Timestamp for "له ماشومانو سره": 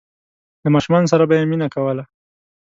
0.63-1.23